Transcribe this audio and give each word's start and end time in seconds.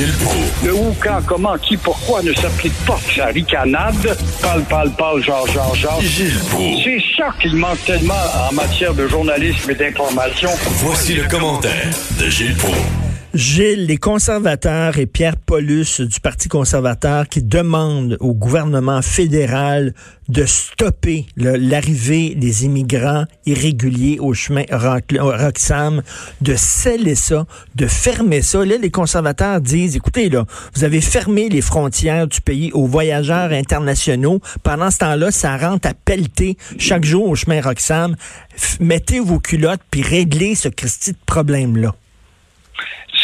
Gilles 0.00 0.16
Proulx. 0.24 0.64
Le 0.64 0.72
où, 0.72 0.96
quand, 0.98 1.20
comment, 1.26 1.58
qui, 1.58 1.76
pourquoi 1.76 2.22
ne 2.22 2.32
s'applique 2.32 2.72
pas 2.86 2.98
sa 3.14 3.26
ricanade? 3.26 4.16
Parle, 4.40 4.62
parle, 4.62 4.90
parle, 4.92 5.22
genre, 5.22 5.46
genre, 5.48 5.74
genre. 5.74 6.00
Gilles 6.00 6.38
Proulx. 6.48 6.84
C'est 6.84 7.02
ça 7.18 7.28
qu'il 7.38 7.54
manque 7.54 7.84
tellement 7.84 8.14
en 8.48 8.54
matière 8.54 8.94
de 8.94 9.06
journalisme 9.06 9.70
et 9.70 9.74
d'information. 9.74 10.48
Voici 10.76 11.12
le 11.12 11.28
commentaire 11.28 11.90
de 12.18 12.30
Gilles 12.30 12.56
Proulx. 12.56 12.99
Gilles, 13.32 13.86
les 13.86 13.96
conservateurs 13.96 14.98
et 14.98 15.06
Pierre 15.06 15.36
Paulus 15.36 16.00
du 16.00 16.18
Parti 16.18 16.48
conservateur 16.48 17.28
qui 17.28 17.44
demandent 17.44 18.16
au 18.18 18.34
gouvernement 18.34 19.02
fédéral 19.02 19.94
de 20.28 20.44
stopper 20.46 21.26
l'arrivée 21.36 22.34
des 22.34 22.64
immigrants 22.64 23.26
irréguliers 23.46 24.18
au 24.18 24.34
chemin 24.34 24.64
Roxham, 24.72 26.02
de 26.40 26.56
sceller 26.56 27.14
ça, 27.14 27.46
de 27.76 27.86
fermer 27.86 28.42
ça. 28.42 28.64
Là, 28.64 28.78
les 28.78 28.90
conservateurs 28.90 29.60
disent, 29.60 29.94
écoutez, 29.94 30.28
là, 30.28 30.44
vous 30.74 30.82
avez 30.82 31.00
fermé 31.00 31.48
les 31.48 31.60
frontières 31.60 32.26
du 32.26 32.40
pays 32.40 32.72
aux 32.72 32.86
voyageurs 32.86 33.52
internationaux. 33.52 34.40
Pendant 34.64 34.90
ce 34.90 34.98
temps-là, 34.98 35.30
ça 35.30 35.56
rentre 35.56 35.86
à 35.86 35.94
pelleter 35.94 36.56
chaque 36.78 37.04
jour 37.04 37.28
au 37.28 37.36
chemin 37.36 37.60
Roxham. 37.60 38.16
Mettez 38.80 39.20
vos 39.20 39.38
culottes 39.38 39.82
puis 39.88 40.02
réglez 40.02 40.56
ce 40.56 40.68
Christi 40.68 41.12
de 41.12 41.18
problème-là. 41.26 41.94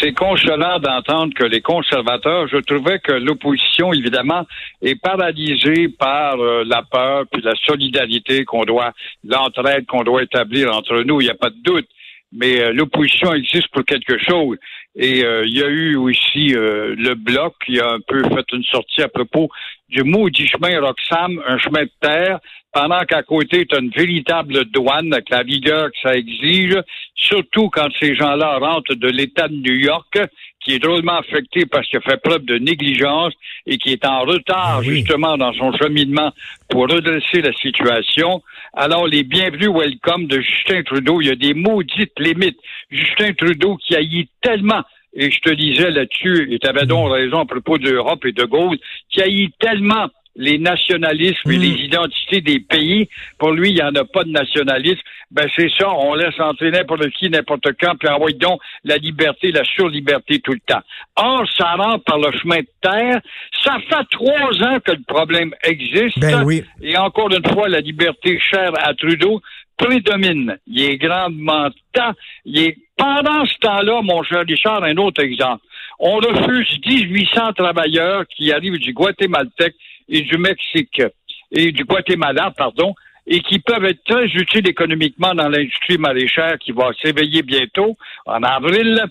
C'est 0.06 0.12
consolant 0.12 0.78
d'entendre 0.78 1.34
que 1.34 1.42
les 1.42 1.60
conservateurs, 1.60 2.46
je 2.46 2.58
trouvais 2.58 3.00
que 3.00 3.10
l'opposition, 3.10 3.92
évidemment, 3.92 4.46
est 4.80 4.94
paralysée 4.94 5.88
par 5.88 6.38
euh, 6.38 6.62
la 6.64 6.82
peur 6.82 7.24
puis 7.32 7.42
la 7.42 7.56
solidarité 7.66 8.44
qu'on 8.44 8.62
doit, 8.62 8.92
l'entraide 9.24 9.84
qu'on 9.86 10.04
doit 10.04 10.22
établir 10.22 10.72
entre 10.72 11.02
nous. 11.02 11.20
Il 11.20 11.24
n'y 11.24 11.30
a 11.30 11.34
pas 11.34 11.50
de 11.50 11.60
doute. 11.60 11.88
Mais 12.30 12.60
euh, 12.60 12.72
l'opposition 12.72 13.34
existe 13.34 13.66
pour 13.72 13.84
quelque 13.84 14.16
chose. 14.18 14.58
Et 14.94 15.24
euh, 15.24 15.44
il 15.44 15.58
y 15.58 15.62
a 15.64 15.66
eu 15.66 15.96
aussi 15.96 16.50
le 16.50 17.14
bloc 17.14 17.54
qui 17.64 17.80
a 17.80 17.90
un 17.90 18.00
peu 18.06 18.22
fait 18.28 18.46
une 18.52 18.62
sortie 18.62 19.02
à 19.02 19.08
propos 19.08 19.48
du 19.88 20.04
maudit 20.04 20.46
chemin 20.46 20.80
Roxham, 20.80 21.42
un 21.48 21.58
chemin 21.58 21.82
de 21.82 21.90
terre, 22.00 22.38
pendant 22.76 23.00
qu'à 23.06 23.22
côté, 23.22 23.64
tu 23.64 23.74
as 23.74 23.78
une 23.78 23.88
véritable 23.88 24.66
douane 24.66 25.10
avec 25.14 25.30
la 25.30 25.42
vigueur 25.42 25.86
que 25.90 25.98
ça 26.02 26.14
exige, 26.14 26.76
surtout 27.14 27.70
quand 27.70 27.88
ces 27.98 28.14
gens-là 28.14 28.58
rentrent 28.58 28.94
de 28.94 29.08
l'État 29.08 29.48
de 29.48 29.54
New 29.54 29.80
York, 29.80 30.18
qui 30.60 30.74
est 30.74 30.78
drôlement 30.78 31.16
affecté 31.16 31.64
parce 31.64 31.86
qu'il 31.88 32.00
a 32.00 32.02
fait 32.02 32.20
preuve 32.22 32.44
de 32.44 32.58
négligence 32.58 33.32
et 33.66 33.78
qui 33.78 33.92
est 33.92 34.04
en 34.04 34.20
retard 34.26 34.74
Ah 34.74 34.80
oui. 34.80 34.96
justement 34.96 35.38
dans 35.38 35.54
son 35.54 35.72
cheminement 35.72 36.32
pour 36.68 36.82
redresser 36.82 37.40
la 37.40 37.54
situation. 37.54 38.42
Alors, 38.74 39.06
les 39.06 39.22
bienvenus 39.22 39.70
welcome 39.70 40.26
de 40.26 40.38
Justin 40.42 40.82
Trudeau, 40.82 41.22
il 41.22 41.28
y 41.28 41.30
a 41.30 41.34
des 41.34 41.54
maudites 41.54 42.18
limites. 42.18 42.58
Justin 42.90 43.32
Trudeau 43.32 43.78
qui 43.78 43.96
haït 43.96 44.28
tellement 44.42 44.82
et 45.14 45.30
je 45.30 45.40
te 45.40 45.50
disais 45.54 45.90
là-dessus, 45.90 46.52
et 46.52 46.58
tu 46.58 46.68
avais 46.68 46.84
donc 46.84 47.10
raison 47.10 47.38
à 47.38 47.46
propos 47.46 47.78
d'Europe 47.78 48.22
et 48.26 48.32
de 48.32 48.44
Gaulle, 48.44 48.76
qui 49.08 49.22
haït 49.22 49.50
tellement 49.58 50.08
les 50.36 50.58
nationalismes 50.58 51.50
et 51.50 51.56
Mm. 51.56 51.60
les 51.60 51.84
identités 51.84 52.40
des 52.40 52.60
pays. 52.60 53.08
Pour 53.38 53.52
lui, 53.52 53.70
il 53.70 53.74
n'y 53.74 53.82
en 53.82 53.94
a 53.94 54.04
pas 54.04 54.22
de 54.24 54.30
nationalisme. 54.30 55.00
Ben, 55.30 55.48
c'est 55.56 55.70
ça, 55.76 55.90
on 55.90 56.14
laisse 56.14 56.38
entrer 56.38 56.70
n'importe 56.70 57.08
qui, 57.10 57.28
n'importe 57.28 57.66
quand, 57.80 57.96
puis 57.98 58.08
envoie 58.08 58.30
donc 58.32 58.60
la 58.84 58.96
liberté, 58.96 59.50
la 59.50 59.64
surliberté 59.64 60.38
tout 60.40 60.52
le 60.52 60.60
temps. 60.60 60.82
Or, 61.16 61.42
ça 61.56 61.72
rentre 61.74 62.04
par 62.04 62.18
le 62.18 62.30
chemin 62.38 62.58
de 62.60 62.68
terre. 62.80 63.20
Ça 63.64 63.78
fait 63.88 64.04
trois 64.10 64.62
ans 64.62 64.78
que 64.84 64.92
le 64.92 65.02
problème 65.06 65.52
existe. 65.64 66.18
Ben 66.20 66.44
oui. 66.44 66.62
Et 66.80 66.96
encore 66.96 67.30
une 67.32 67.46
fois, 67.52 67.68
la 67.68 67.80
liberté 67.80 68.38
chère 68.38 68.72
à 68.78 68.94
Trudeau 68.94 69.40
prédomine. 69.76 70.56
Il 70.66 70.82
est 70.82 70.96
grandement 70.96 71.68
temps. 71.92 72.12
Il 72.44 72.58
est... 72.58 72.76
Pendant 72.96 73.44
ce 73.44 73.58
temps-là, 73.58 74.00
mon 74.02 74.22
cher 74.22 74.44
Richard, 74.48 74.82
un 74.82 74.96
autre 74.96 75.22
exemple. 75.22 75.62
On 75.98 76.16
refuse 76.16 76.78
1800 76.86 77.52
travailleurs 77.54 78.24
qui 78.26 78.52
arrivent 78.52 78.78
du 78.78 78.94
Guatémaltèque 78.94 79.74
et 80.08 80.22
du 80.22 80.38
Mexique, 80.38 81.02
et 81.50 81.72
du 81.72 81.84
Guatemala, 81.84 82.52
pardon, 82.56 82.94
et 83.26 83.40
qui 83.40 83.58
peuvent 83.58 83.84
être 83.84 84.04
très 84.04 84.26
utiles 84.26 84.68
économiquement 84.68 85.34
dans 85.34 85.48
l'industrie 85.48 85.98
maraîchère 85.98 86.58
qui 86.58 86.72
va 86.72 86.90
s'éveiller 87.02 87.42
bientôt, 87.42 87.96
en 88.24 88.42
avril. 88.42 89.04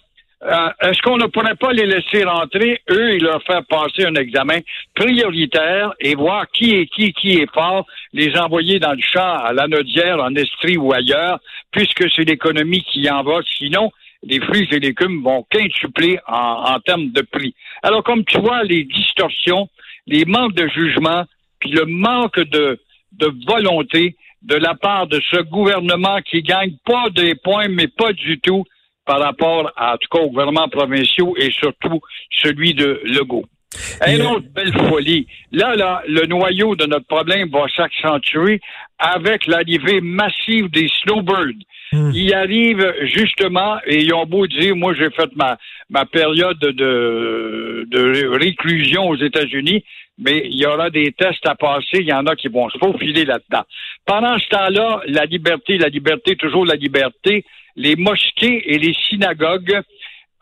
Euh, 0.43 0.69
Est-ce 0.81 1.01
qu'on 1.01 1.17
ne 1.17 1.25
pourrait 1.27 1.55
pas 1.55 1.73
les 1.73 1.85
laisser 1.85 2.23
rentrer, 2.23 2.81
eux, 2.89 3.13
et 3.13 3.19
leur 3.19 3.41
faire 3.43 3.65
passer 3.65 4.05
un 4.05 4.15
examen 4.15 4.59
prioritaire 4.93 5.93
et 5.99 6.15
voir 6.15 6.45
qui 6.51 6.75
est 6.75 6.85
qui, 6.87 7.13
qui 7.13 7.39
est 7.39 7.51
fort, 7.53 7.85
les 8.13 8.37
envoyer 8.37 8.79
dans 8.79 8.93
le 8.93 9.01
champ 9.01 9.37
à 9.37 9.53
l'anodière, 9.53 10.19
en 10.19 10.33
Estrie 10.35 10.77
ou 10.77 10.93
ailleurs, 10.93 11.39
puisque 11.71 12.09
c'est 12.13 12.23
l'économie 12.23 12.83
qui 12.83 13.09
en 13.09 13.23
va. 13.23 13.39
Sinon, 13.57 13.91
les 14.23 14.39
fruits 14.39 14.67
et 14.71 14.79
légumes 14.79 15.23
vont 15.23 15.45
quintupler 15.49 16.19
en, 16.27 16.73
en 16.73 16.79
termes 16.79 17.11
de 17.11 17.21
prix. 17.21 17.53
Alors, 17.81 18.03
comme 18.03 18.23
tu 18.23 18.37
vois, 18.39 18.63
les 18.63 18.83
distorsions, 18.83 19.67
les 20.07 20.25
manques 20.25 20.53
de 20.53 20.67
jugement, 20.67 21.25
puis 21.59 21.71
le 21.71 21.85
manque 21.85 22.39
de, 22.39 22.79
de 23.13 23.31
volonté 23.47 24.15
de 24.41 24.55
la 24.55 24.75
part 24.75 25.07
de 25.07 25.19
ce 25.31 25.41
gouvernement 25.41 26.19
qui 26.21 26.41
gagne 26.41 26.75
pas 26.85 27.09
des 27.09 27.35
points, 27.35 27.67
mais 27.67 27.87
pas 27.87 28.13
du 28.13 28.39
tout 28.39 28.63
par 29.05 29.19
rapport 29.19 29.71
à, 29.75 29.93
en 29.93 29.97
tout 29.97 30.07
cas, 30.11 30.19
aux 30.19 30.29
gouvernements 30.29 30.69
provinciaux 30.69 31.35
et 31.37 31.51
surtout 31.51 31.99
celui 32.41 32.73
de 32.73 33.01
Legault. 33.05 33.45
Et, 34.07 34.15
Une 34.15 34.23
autre 34.23 34.47
belle 34.53 34.73
folie. 34.89 35.27
Là, 35.51 35.75
là, 35.75 36.01
le 36.07 36.25
noyau 36.27 36.75
de 36.75 36.85
notre 36.85 37.07
problème 37.07 37.49
va 37.49 37.65
s'accentuer 37.75 38.61
avec 38.99 39.45
l'arrivée 39.47 40.01
massive 40.01 40.69
des 40.69 40.87
snowbirds. 41.01 41.63
Hmm. 41.91 42.11
Ils 42.13 42.33
arrivent 42.33 42.93
justement 43.03 43.77
et 43.85 44.01
ils 44.01 44.13
ont 44.13 44.25
beau 44.25 44.47
dire, 44.47 44.75
moi 44.75 44.93
j'ai 44.93 45.09
fait 45.11 45.29
ma, 45.35 45.57
ma 45.89 46.05
période 46.05 46.59
de, 46.59 47.85
de 47.87 48.27
réclusion 48.37 49.07
aux 49.07 49.17
États-Unis, 49.17 49.83
mais 50.17 50.43
il 50.45 50.55
y 50.55 50.65
aura 50.65 50.89
des 50.89 51.11
tests 51.11 51.45
à 51.45 51.55
passer, 51.55 51.99
il 51.99 52.07
y 52.07 52.13
en 52.13 52.25
a 52.25 52.35
qui 52.35 52.47
vont 52.47 52.69
se 52.69 52.77
faufiler 52.77 53.25
là-dedans. 53.25 53.63
Pendant 54.05 54.37
ce 54.39 54.47
temps-là, 54.47 55.01
la 55.07 55.25
liberté, 55.25 55.77
la 55.77 55.89
liberté, 55.89 56.35
toujours 56.35 56.65
la 56.65 56.75
liberté, 56.75 57.43
les 57.75 57.95
mosquées 57.95 58.73
et 58.73 58.77
les 58.77 58.93
synagogues 59.09 59.81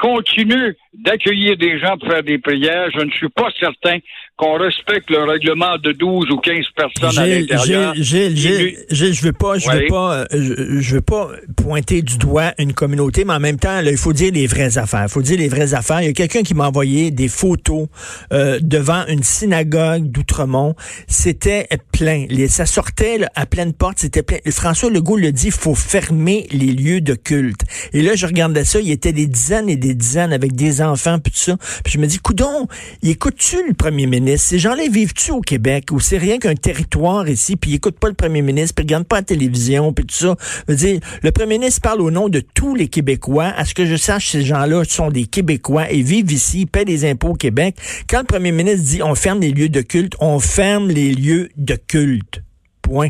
continuent 0.04 0.74
d'accueillir 0.94 1.58
des 1.58 1.80
gens 1.80 1.98
pour 1.98 2.10
faire 2.10 2.24
des 2.24 2.38
prières. 2.38 2.90
Je 2.94 3.04
ne 3.06 3.10
suis 3.12 3.30
pas 3.30 3.48
certain 3.58 4.00
qu'on 4.36 4.58
respecte 4.58 5.10
le 5.10 5.24
règlement 5.24 5.78
de 5.78 5.94
12 5.94 6.30
ou 6.30 6.38
15 6.38 6.66
personnes 6.76 7.18
à 7.18 7.26
Gilles, 7.26 7.48
l'intérieur. 7.48 7.96
Gilles, 7.96 8.36
Gilles, 8.36 8.76
Il 8.90 8.96
Gilles, 8.96 9.14
je 9.14 9.24
veux 9.24 9.32
pas, 9.32 9.58
je 9.58 9.70
veux 9.70 9.88
pas, 9.88 10.20
euh, 10.20 10.26
je, 10.32 10.82
je 10.82 10.96
veux 10.96 11.02
pas 11.02 11.30
pointer 11.56 12.02
du 12.02 12.18
doigt 12.18 12.54
une 12.58 12.74
communauté, 12.74 13.24
mais 13.24 13.34
en 13.34 13.40
même 13.40 13.58
temps, 13.58 13.82
là, 13.82 13.92
il 13.92 13.98
faut 13.98 14.12
dire 14.12 14.32
les 14.34 14.46
vraies 14.46 14.78
affaires. 14.78 15.04
Il 15.04 15.12
faut 15.12 15.22
dire 15.22 15.38
les 15.38 15.48
vraies 15.48 15.74
affaires. 15.74 16.02
Il 16.02 16.08
y 16.08 16.10
a 16.10 16.14
quelqu'un 16.14 16.44
qui 16.44 16.54
m'a 16.54 16.68
envoyé 16.68 17.10
des 17.10 17.30
photos 17.30 17.88
euh, 18.34 18.60
devant 18.62 19.06
une 19.08 19.24
synagogue 19.24 20.12
d'Outremont. 20.12 20.76
C'était 21.08 21.68
plein. 21.94 22.26
Les, 22.30 22.50
ça 22.50 22.66
sortait 22.66 23.20
là, 23.20 23.30
à 23.36 23.46
pleine 23.46 23.74
porte. 23.74 24.00
C'était 24.00 24.24
plein. 24.24 24.38
François 24.50 24.90
Legault 24.90 25.18
le 25.18 25.32
dit, 25.32 25.48
il 25.48 25.52
faut 25.54 25.76
fermer 25.76 26.48
les 26.52 26.74
lieux 26.74 27.02
de 27.02 27.14
culte. 27.14 27.62
Et 27.94 28.02
là, 28.02 28.16
je 28.16 28.26
regardais 28.26 28.66
ça. 28.66 28.80
Il 28.80 28.88
y 28.88 28.92
était 28.92 29.14
des 29.14 29.28
dizaines 29.28 29.70
et 29.70 29.78
des 29.78 29.93
dizaines 29.96 30.34
avec 30.34 30.56
des 30.56 30.82
enfants 30.82 31.20
puis 31.20 31.32
tout 31.32 31.40
ça. 31.40 31.58
Puis 31.84 31.94
je 31.94 32.00
me 32.00 32.08
dis, 32.08 32.20
coudon, 32.20 32.68
il 33.02 33.12
écoute-tu 33.12 33.58
le 33.68 33.74
premier 33.74 34.06
ministre? 34.06 34.48
Ces 34.50 34.60
gens-là 34.60 34.84
vivent-tu 34.92 35.32
au 35.32 35.42
Québec? 35.42 35.90
Ou 35.92 36.00
c'est 36.00 36.18
rien 36.18 36.40
qu'un 36.40 36.56
territoire 36.56 37.28
ici 37.28 37.56
puis 37.56 37.72
ils 37.72 37.76
écoutent 37.76 38.00
pas 38.00 38.10
le 38.10 38.14
premier 38.14 38.42
ministre 38.42 38.76
puis 38.76 38.84
ils 38.84 38.88
regardent 38.88 39.08
pas 39.08 39.18
la 39.18 39.24
télévision 39.24 39.94
puis 39.94 40.06
tout 40.06 40.16
ça? 40.16 40.36
Je 40.68 40.74
veux 40.74 40.78
dire, 40.78 41.00
le 41.22 41.32
premier 41.32 41.58
ministre 41.58 41.82
parle 41.82 42.02
au 42.02 42.12
nom 42.12 42.30
de 42.30 42.40
tous 42.40 42.76
les 42.76 42.88
Québécois. 42.88 43.54
À 43.56 43.66
ce 43.66 43.74
que 43.74 43.86
je 43.86 43.96
sache, 43.96 44.32
ces 44.32 44.44
gens-là 44.44 44.84
sont 44.86 45.10
des 45.10 45.26
Québécois 45.26 45.92
et 45.92 46.02
vivent 46.02 46.32
ici, 46.32 46.62
ils 46.62 46.68
paient 46.68 46.86
des 46.86 47.10
impôts 47.10 47.30
au 47.30 47.36
Québec. 47.36 47.76
Quand 48.08 48.20
le 48.20 48.26
premier 48.26 48.52
ministre 48.52 48.84
dit 48.84 49.04
on 49.04 49.16
ferme 49.16 49.40
les 49.40 49.52
lieux 49.52 49.70
de 49.70 49.82
culte, 49.82 50.14
on 50.20 50.40
ferme 50.40 50.90
les 50.90 51.14
lieux 51.14 51.50
de 51.58 51.76
culte. 51.76 52.42
Point. 52.82 53.10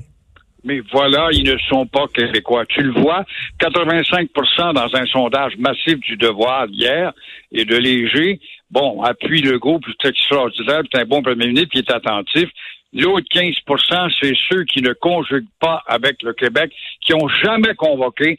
Mais 0.63 0.81
voilà, 0.91 1.29
ils 1.31 1.43
ne 1.43 1.57
sont 1.69 1.85
pas 1.85 2.07
québécois. 2.07 2.65
Tu 2.65 2.81
le 2.81 2.91
vois, 2.91 3.25
85% 3.59 4.73
dans 4.73 4.95
un 4.95 5.05
sondage 5.07 5.57
massif 5.57 5.99
du 5.99 6.15
devoir 6.17 6.67
hier 6.69 7.11
et 7.51 7.65
de 7.65 7.75
Léger, 7.75 8.39
bon, 8.71 9.01
appuie 9.01 9.41
le 9.41 9.59
groupe, 9.59 9.83
c'est 10.01 10.09
extraordinaire, 10.09 10.81
c'est 10.91 11.01
un 11.01 11.05
bon 11.05 11.21
premier 11.21 11.47
ministre 11.47 11.69
qui 11.69 11.79
est 11.79 11.91
attentif. 11.91 12.49
L'autre 12.93 13.25
15% 13.33 14.13
c'est 14.21 14.33
ceux 14.49 14.65
qui 14.65 14.81
ne 14.81 14.93
conjuguent 14.93 15.47
pas 15.59 15.81
avec 15.87 16.21
le 16.21 16.33
Québec, 16.33 16.71
qui 17.01 17.13
ont 17.15 17.27
jamais 17.27 17.73
convoqué, 17.75 18.37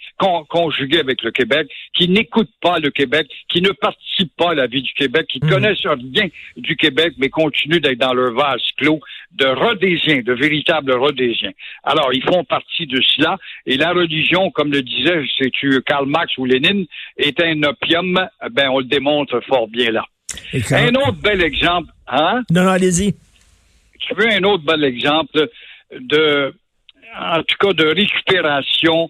conjugué 0.49 1.01
avec 1.01 1.23
le 1.23 1.33
Québec, 1.33 1.69
qui 1.93 2.09
n'écoutent 2.09 2.55
pas 2.61 2.79
le 2.79 2.91
Québec, 2.91 3.27
qui 3.49 3.61
ne 3.63 3.71
participent 3.71 4.37
pas 4.37 4.51
à 4.51 4.55
la 4.55 4.67
vie 4.69 4.83
du 4.83 4.93
Québec, 4.93 5.27
qui 5.29 5.41
ne 5.41 5.47
mmh. 5.47 5.51
connaissent 5.51 5.85
rien 5.87 6.29
du 6.57 6.77
Québec, 6.77 7.15
mais 7.19 7.31
continuent 7.31 7.81
d'être 7.81 7.99
dans 7.99 8.15
leur 8.15 8.33
vase 8.33 8.63
clos 8.77 9.01
de 9.35 9.47
Rhodésiens, 9.47 10.23
de 10.23 10.33
véritables 10.33 10.93
Rhodésiens. 10.93 11.53
Alors, 11.83 12.11
ils 12.13 12.23
font 12.23 12.45
partie 12.45 12.87
de 12.87 13.01
cela, 13.01 13.37
et 13.67 13.77
la 13.77 13.93
religion, 13.93 14.51
comme 14.51 14.71
le 14.71 14.83
disait, 14.83 15.23
c'est-tu 15.39 15.83
Karl 15.83 16.07
Marx 16.07 16.37
ou 16.39 16.45
Lénine, 16.45 16.87
est 17.17 17.43
un 17.43 17.63
opium, 17.63 18.29
ben, 18.53 18.69
on 18.71 18.79
le 18.79 18.85
démontre 18.85 19.41
fort 19.47 19.69
bien 19.69 19.91
là. 19.91 20.05
Un 20.71 20.95
autre 20.95 21.21
bel 21.23 21.43
exemple, 21.43 21.91
hein? 22.07 22.43
Non, 22.51 22.65
non, 22.65 22.71
allez-y. 22.71 23.15
Tu 24.01 24.15
veux 24.15 24.29
un 24.31 24.43
autre 24.43 24.65
bel 24.65 24.85
exemple 24.85 25.49
de, 25.99 26.55
en 27.19 27.43
tout 27.43 27.57
cas, 27.59 27.73
de 27.73 27.87
récupération 27.87 29.09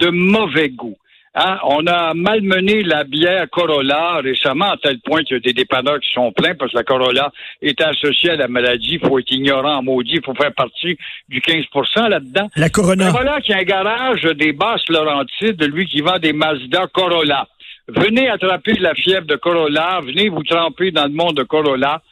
de 0.00 0.08
mauvais 0.08 0.70
goût. 0.70 0.96
Hein? 1.38 1.58
On 1.64 1.86
a 1.86 2.14
malmené 2.14 2.82
la 2.82 3.04
bière 3.04 3.46
Corolla 3.50 4.20
récemment, 4.24 4.70
à 4.70 4.76
tel 4.78 4.98
point 5.00 5.22
qu'il 5.22 5.36
y 5.36 5.36
a 5.36 5.40
des 5.40 5.52
dépanneurs 5.52 6.00
qui 6.00 6.10
sont 6.14 6.32
pleins 6.32 6.54
parce 6.54 6.72
que 6.72 6.78
la 6.78 6.84
Corolla 6.84 7.30
est 7.60 7.78
associée 7.82 8.30
à 8.30 8.36
la 8.36 8.48
maladie. 8.48 8.98
Il 9.02 9.06
faut 9.06 9.18
être 9.18 9.30
ignorant, 9.30 9.82
maudit. 9.82 10.14
Il 10.14 10.24
faut 10.24 10.34
faire 10.34 10.54
partie 10.54 10.96
du 11.28 11.40
15% 11.40 12.08
là-dedans. 12.08 12.48
La 12.56 12.70
Corona. 12.70 13.10
Voilà 13.10 13.40
qui 13.42 13.52
a 13.52 13.58
un 13.58 13.64
garage 13.64 14.22
des 14.22 14.52
basses 14.52 14.88
Laurentides, 14.88 15.62
lui 15.64 15.86
qui 15.86 16.00
vend 16.00 16.18
des 16.18 16.32
Mazda 16.32 16.86
Corolla. 16.86 17.46
Venez 17.88 18.28
attraper 18.30 18.72
la 18.80 18.94
fièvre 18.94 19.26
de 19.26 19.36
Corolla, 19.36 20.00
venez 20.02 20.30
vous 20.30 20.42
tremper 20.42 20.90
dans 20.90 21.04
le 21.04 21.12
monde 21.12 21.36
de 21.36 21.42
Corolla. 21.42 22.02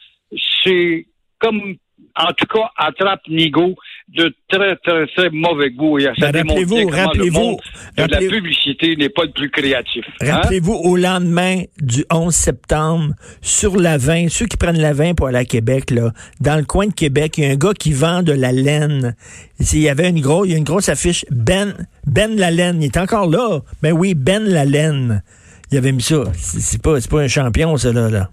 C'est 0.63 1.07
comme 1.39 1.75
en 2.17 2.31
tout 2.33 2.45
cas, 2.45 2.69
attrape 2.77 3.21
Nigo 3.27 3.75
de 4.09 4.33
très, 4.47 4.75
très, 4.77 5.07
très 5.07 5.29
mauvais 5.31 5.71
goût. 5.71 5.99
Et 5.99 6.03
ça 6.03 6.31
ben, 6.31 6.37
rappelez-vous, 6.37 6.87
rappelez-vous, 6.87 7.57
la 7.97 8.07
publicité 8.07 8.95
n'est 8.95 9.09
pas 9.09 9.23
le 9.23 9.31
plus 9.31 9.49
créatif. 9.49 10.05
Hein? 10.21 10.35
Rappelez-vous, 10.35 10.73
au 10.73 10.95
lendemain 10.95 11.63
du 11.81 12.05
11 12.11 12.33
septembre, 12.33 13.13
sur 13.41 13.75
la 13.77 13.97
20, 13.97 14.29
ceux 14.29 14.45
qui 14.45 14.57
prennent 14.57 14.79
la 14.79 14.93
20 14.93 15.15
pour 15.15 15.27
aller 15.27 15.39
à 15.39 15.45
Québec, 15.45 15.91
là, 15.91 16.11
dans 16.39 16.55
le 16.55 16.63
coin 16.63 16.87
de 16.87 16.93
Québec, 16.93 17.37
il 17.37 17.43
y 17.43 17.47
a 17.47 17.51
un 17.51 17.55
gars 17.55 17.73
qui 17.73 17.91
vend 17.91 18.23
de 18.23 18.33
la 18.33 18.51
laine. 18.51 19.15
Il 19.59 19.79
y 19.79 19.89
avait 19.89 20.09
une 20.09 20.21
grosse, 20.21 20.47
il 20.47 20.51
y 20.51 20.55
a 20.55 20.57
une 20.57 20.63
grosse 20.63 20.89
affiche, 20.89 21.25
Ben, 21.31 21.73
Ben 22.05 22.35
la 22.37 22.51
laine. 22.51 22.81
Il 22.81 22.85
est 22.85 22.97
encore 22.97 23.29
là. 23.29 23.59
Ben 23.81 23.91
oui, 23.91 24.13
Ben 24.13 24.43
la 24.43 24.65
laine. 24.65 25.23
Il 25.71 25.77
avait 25.77 25.91
mis 25.91 26.03
ça. 26.03 26.23
C'est 26.35 26.81
pas, 26.81 26.97
pas 27.09 27.21
un 27.21 27.27
champion, 27.27 27.75
ça, 27.77 27.91
là. 27.91 28.09
là. 28.09 28.29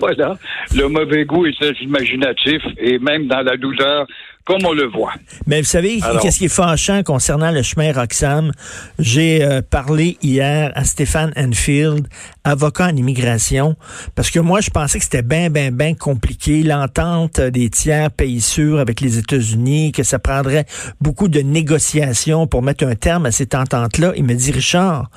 Voilà, 0.00 0.36
le 0.74 0.88
mauvais 0.88 1.24
goût 1.24 1.46
est 1.46 1.58
très 1.58 1.72
imaginatif 1.82 2.62
et 2.78 2.98
même 2.98 3.26
dans 3.26 3.42
la 3.42 3.56
douleur, 3.56 4.06
comme 4.44 4.64
on 4.64 4.72
le 4.72 4.86
voit. 4.86 5.12
Mais 5.46 5.60
vous 5.60 5.66
savez, 5.66 5.98
qu'est-ce 6.22 6.38
qui 6.38 6.44
est 6.44 6.48
fâchant 6.48 7.02
concernant 7.02 7.50
le 7.50 7.62
chemin 7.62 7.92
Roxham? 7.92 8.52
J'ai 8.98 9.44
euh, 9.44 9.60
parlé 9.60 10.16
hier 10.22 10.70
à 10.76 10.84
Stéphane 10.84 11.32
Enfield, 11.36 12.06
avocat 12.44 12.86
en 12.86 12.96
immigration, 12.96 13.74
parce 14.14 14.30
que 14.30 14.38
moi, 14.38 14.60
je 14.60 14.70
pensais 14.70 14.98
que 14.98 15.04
c'était 15.04 15.22
bien, 15.22 15.50
bien, 15.50 15.72
bien 15.72 15.94
compliqué, 15.94 16.62
l'entente 16.62 17.40
des 17.40 17.70
tiers 17.70 18.10
pays 18.12 18.40
sûrs 18.40 18.78
avec 18.78 19.00
les 19.00 19.18
États-Unis, 19.18 19.90
que 19.90 20.04
ça 20.04 20.20
prendrait 20.20 20.66
beaucoup 21.00 21.28
de 21.28 21.40
négociations 21.40 22.46
pour 22.46 22.62
mettre 22.62 22.84
un 22.86 22.94
terme 22.94 23.26
à 23.26 23.32
cette 23.32 23.54
entente-là. 23.54 24.12
Il 24.16 24.24
me 24.24 24.34
dit, 24.34 24.52
Richard, 24.52 25.10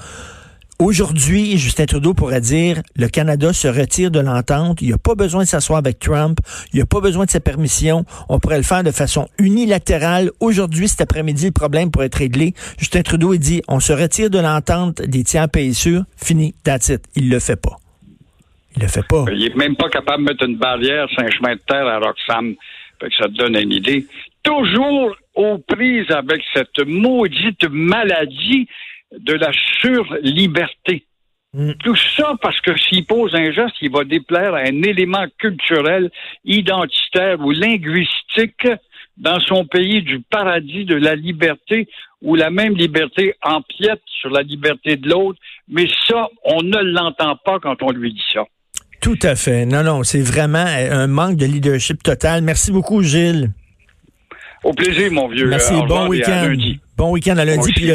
Aujourd'hui, 0.82 1.58
Justin 1.58 1.88
Trudeau 1.88 2.14
pourrait 2.14 2.40
dire 2.40 2.78
le 2.96 3.10
Canada 3.10 3.52
se 3.52 3.68
retire 3.68 4.12
de 4.12 4.22
l'entente. 4.22 4.82
Il 4.82 4.88
n'y 4.88 4.94
a 4.94 4.98
pas 4.98 5.14
besoin 5.14 5.44
de 5.44 5.48
s'asseoir 5.48 5.78
avec 5.78 6.00
Trump. 6.00 6.40
Il 6.72 6.78
n'y 6.78 6.82
a 6.82 6.86
pas 6.86 7.02
besoin 7.02 7.26
de 7.26 7.30
sa 7.30 7.42
permission. 7.42 8.06
On 8.30 8.40
pourrait 8.40 8.56
le 8.56 8.64
faire 8.64 8.82
de 8.82 8.92
façon 8.92 9.28
unilatérale. 9.40 10.32
Aujourd'hui, 10.40 10.88
cet 10.88 11.02
après-midi, 11.02 11.48
le 11.48 11.52
problème 11.52 11.92
pourrait 11.92 12.06
être 12.06 12.20
réglé. 12.20 12.54
Justin 12.78 13.02
Trudeau, 13.02 13.34
il 13.34 13.40
dit 13.40 13.62
on 13.68 13.82
se 13.82 13.92
retire 13.92 14.30
de 14.30 14.40
l'entente 14.40 15.02
des 15.02 15.26
tiers 15.26 15.50
pays 15.50 15.74
sûrs. 15.74 16.04
Fini, 16.16 16.56
that's 16.64 16.88
it. 16.88 17.04
Il 17.14 17.30
le 17.30 17.40
fait 17.40 17.62
pas. 17.62 17.76
Il 18.78 18.82
le 18.82 18.88
fait 18.88 19.06
pas. 19.06 19.26
Il 19.34 19.48
est 19.48 19.56
même 19.58 19.76
pas 19.76 19.90
capable 19.90 20.24
de 20.24 20.30
mettre 20.30 20.46
une 20.46 20.56
barrière 20.56 21.10
sur 21.10 21.20
un 21.20 21.30
chemin 21.30 21.56
de 21.56 21.62
terre 21.68 21.88
à 21.88 22.00
Roxham. 22.00 22.56
Fait 23.02 23.10
que 23.10 23.16
ça 23.18 23.26
te 23.26 23.34
donne 23.34 23.58
une 23.58 23.74
idée. 23.74 24.06
Toujours 24.44 25.14
aux 25.36 25.58
prises 25.58 26.10
avec 26.10 26.42
cette 26.54 26.88
maudite 26.88 27.70
maladie 27.70 28.70
de 29.18 29.34
la 29.34 29.52
surliberté. 29.82 31.06
Mm. 31.54 31.72
Tout 31.84 31.96
ça 31.96 32.36
parce 32.42 32.60
que 32.62 32.78
s'il 32.78 33.06
pose 33.06 33.34
un 33.34 33.52
geste, 33.52 33.76
il 33.82 33.92
va 33.92 34.04
déplaire 34.04 34.54
à 34.54 34.60
un 34.60 34.84
élément 34.84 35.26
culturel, 35.40 36.12
identitaire 36.46 37.40
ou 37.40 37.52
linguistique 37.52 38.68
dans 39.18 39.40
son 39.40 39.66
pays 39.66 40.02
du 40.02 40.22
paradis 40.22 40.86
de 40.86 40.96
la 40.96 41.16
liberté, 41.16 41.90
où 42.22 42.36
la 42.36 42.50
même 42.50 42.76
liberté 42.76 43.36
empiète 43.42 44.02
sur 44.22 44.30
la 44.30 44.44
liberté 44.44 44.96
de 44.96 45.10
l'autre, 45.10 45.40
mais 45.68 45.88
ça, 46.08 46.30
on 46.46 46.62
ne 46.62 46.78
l'entend 46.78 47.36
pas 47.36 47.60
quand 47.60 47.82
on 47.82 47.92
lui 47.92 48.14
dit 48.14 48.24
ça. 48.34 48.46
Tout 49.02 49.20
à 49.24 49.36
fait. 49.36 49.66
Non, 49.66 49.84
non, 49.84 50.04
c'est 50.04 50.22
vraiment 50.22 50.66
un 50.66 51.08
manque 51.08 51.38
de 51.38 51.46
leadership 51.46 52.04
total. 52.04 52.42
Merci 52.42 52.72
beaucoup, 52.72 53.02
Gilles. 53.02 53.52
Au 54.64 54.74
plaisir, 54.74 55.12
mon 55.12 55.30
vieux. 55.30 55.48
Merci. 55.48 55.74
bon 55.88 56.08
week-end. 56.08 56.54
Bon 57.00 57.12
week-end 57.12 57.38
à 57.38 57.46
lundi. 57.46 57.72
Puis 57.72 57.92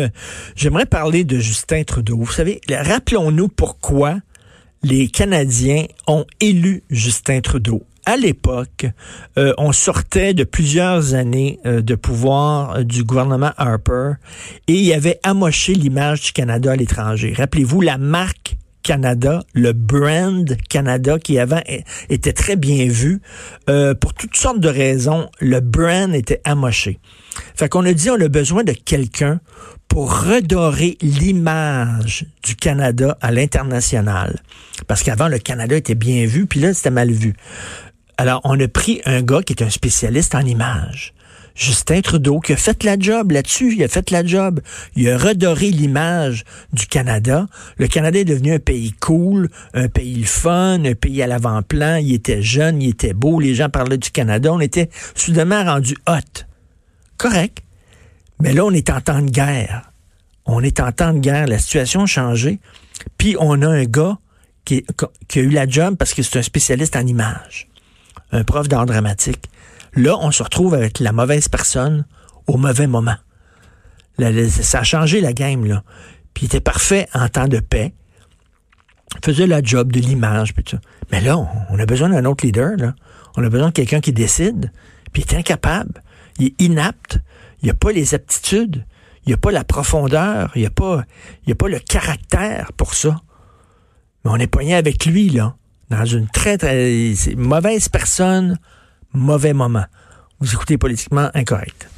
j'aimerais 0.56 0.86
parler 0.86 1.24
de 1.24 1.38
Justin 1.38 1.84
Trudeau. 1.84 2.16
Vous 2.16 2.32
savez, 2.32 2.62
rappelons-nous 2.70 3.48
pourquoi 3.48 4.16
les 4.82 5.08
Canadiens 5.08 5.84
ont 6.06 6.24
élu 6.40 6.84
Justin 6.88 7.42
Trudeau. 7.42 7.82
À 8.06 8.16
l'époque, 8.16 8.86
euh, 9.36 9.52
on 9.58 9.72
sortait 9.72 10.32
de 10.32 10.44
plusieurs 10.44 11.12
années 11.12 11.60
euh, 11.66 11.82
de 11.82 11.94
pouvoir 11.94 12.76
euh, 12.76 12.82
du 12.82 13.04
gouvernement 13.04 13.52
Harper 13.58 14.12
et 14.68 14.72
il 14.72 14.84
y 14.84 14.94
avait 14.94 15.20
amoché 15.22 15.74
l'image 15.74 16.22
du 16.22 16.32
Canada 16.32 16.72
à 16.72 16.76
l'étranger. 16.76 17.34
Rappelez-vous 17.36 17.82
la 17.82 17.98
marque 17.98 18.56
Canada, 18.84 19.42
le 19.54 19.72
brand 19.72 20.56
Canada 20.68 21.18
qui 21.18 21.38
avant 21.38 21.62
était 22.10 22.34
très 22.34 22.54
bien 22.54 22.86
vu. 22.86 23.20
Euh, 23.68 23.94
pour 23.94 24.14
toutes 24.14 24.36
sortes 24.36 24.60
de 24.60 24.68
raisons, 24.68 25.28
le 25.40 25.58
brand 25.60 26.14
était 26.14 26.40
amoché. 26.44 27.00
Fait 27.54 27.68
qu'on 27.68 27.84
a 27.84 27.92
dit 27.92 28.10
on 28.10 28.20
a 28.20 28.28
besoin 28.28 28.64
de 28.64 28.72
quelqu'un 28.72 29.40
pour 29.88 30.22
redorer 30.22 30.96
l'image 31.02 32.26
du 32.42 32.56
Canada 32.56 33.16
à 33.20 33.30
l'international. 33.30 34.40
Parce 34.86 35.02
qu'avant, 35.02 35.28
le 35.28 35.38
Canada 35.38 35.76
était 35.76 35.94
bien 35.94 36.26
vu, 36.26 36.46
puis 36.46 36.60
là, 36.60 36.74
c'était 36.74 36.90
mal 36.90 37.10
vu. 37.10 37.34
Alors, 38.16 38.40
on 38.44 38.58
a 38.58 38.68
pris 38.68 39.00
un 39.04 39.22
gars 39.22 39.42
qui 39.42 39.52
est 39.52 39.62
un 39.62 39.70
spécialiste 39.70 40.34
en 40.34 40.40
images. 40.40 41.14
Justin 41.54 42.00
Trudeau 42.00 42.40
qui 42.40 42.52
a 42.52 42.56
fait 42.56 42.82
la 42.82 42.98
job 42.98 43.30
là-dessus, 43.30 43.74
il 43.76 43.84
a 43.84 43.88
fait 43.88 44.10
la 44.10 44.26
job. 44.26 44.60
Il 44.96 45.08
a 45.08 45.16
redoré 45.16 45.70
l'image 45.70 46.44
du 46.72 46.86
Canada. 46.86 47.46
Le 47.78 47.86
Canada 47.86 48.18
est 48.18 48.24
devenu 48.24 48.52
un 48.52 48.58
pays 48.58 48.92
cool, 49.00 49.48
un 49.72 49.88
pays 49.88 50.24
fun, 50.24 50.84
un 50.84 50.94
pays 50.94 51.22
à 51.22 51.28
l'avant-plan. 51.28 51.96
Il 51.96 52.12
était 52.12 52.42
jeune, 52.42 52.82
il 52.82 52.90
était 52.90 53.14
beau, 53.14 53.38
les 53.38 53.54
gens 53.54 53.68
parlaient 53.68 53.98
du 53.98 54.10
Canada. 54.10 54.52
On 54.52 54.60
était 54.60 54.90
soudainement 55.14 55.64
rendu 55.64 55.94
hot. 56.08 56.44
Correct. 57.24 57.62
Mais 58.38 58.52
là, 58.52 58.66
on 58.66 58.70
est 58.70 58.90
en 58.90 59.00
temps 59.00 59.22
de 59.22 59.30
guerre. 59.30 59.90
On 60.44 60.62
est 60.62 60.78
en 60.78 60.92
temps 60.92 61.14
de 61.14 61.20
guerre. 61.20 61.46
La 61.46 61.56
situation 61.56 62.02
a 62.02 62.06
changé. 62.06 62.60
Puis 63.16 63.34
on 63.40 63.62
a 63.62 63.66
un 63.66 63.84
gars 63.84 64.18
qui, 64.66 64.84
a 64.98 65.38
eu 65.38 65.48
la 65.48 65.66
job 65.66 65.96
parce 65.96 66.12
que 66.12 66.22
c'est 66.22 66.38
un 66.38 66.42
spécialiste 66.42 66.96
en 66.96 67.06
images. 67.06 67.66
Un 68.30 68.44
prof 68.44 68.68
d'art 68.68 68.84
dramatique. 68.84 69.48
Là, 69.94 70.18
on 70.20 70.32
se 70.32 70.42
retrouve 70.42 70.74
avec 70.74 71.00
la 71.00 71.12
mauvaise 71.12 71.48
personne 71.48 72.04
au 72.46 72.58
mauvais 72.58 72.86
moment. 72.86 73.16
ça 74.18 74.80
a 74.80 74.82
changé 74.82 75.22
la 75.22 75.32
game, 75.32 75.64
là. 75.64 75.82
Puis 76.34 76.44
il 76.44 76.46
était 76.48 76.60
parfait 76.60 77.08
en 77.14 77.30
temps 77.30 77.48
de 77.48 77.60
paix. 77.60 77.94
Faisait 79.24 79.46
la 79.46 79.62
job 79.62 79.92
de 79.92 80.00
l'image. 80.00 80.52
Mais 81.10 81.22
là, 81.22 81.38
on, 81.38 81.78
a 81.78 81.86
besoin 81.86 82.10
d'un 82.10 82.26
autre 82.26 82.44
leader. 82.44 82.76
On 83.34 83.42
a 83.42 83.48
besoin 83.48 83.68
de 83.68 83.72
quelqu'un 83.72 84.02
qui 84.02 84.12
décide, 84.12 84.70
puis 85.14 85.22
il 85.22 85.34
est 85.34 85.38
incapable. 85.38 86.02
Il 86.38 86.46
est 86.46 86.60
inapte. 86.60 87.18
Il 87.62 87.68
n'a 87.68 87.74
pas 87.74 87.92
les 87.92 88.14
aptitudes. 88.14 88.84
Il 89.26 89.30
n'a 89.30 89.36
pas 89.36 89.50
la 89.50 89.64
profondeur. 89.64 90.52
Il 90.54 90.62
n'a 90.62 90.70
pas, 90.70 91.04
a 91.48 91.54
pas 91.54 91.68
le 91.68 91.78
caractère 91.78 92.72
pour 92.72 92.94
ça. 92.94 93.20
Mais 94.24 94.30
on 94.30 94.36
est 94.36 94.46
poigné 94.46 94.74
avec 94.74 95.06
lui, 95.06 95.30
là. 95.30 95.56
Dans 95.90 96.04
une 96.04 96.28
très, 96.28 96.56
très 96.58 97.14
mauvaise 97.36 97.88
personne, 97.88 98.58
mauvais 99.12 99.52
moment. 99.52 99.84
Vous 100.40 100.52
écoutez 100.52 100.78
politiquement 100.78 101.30
incorrect. 101.34 101.88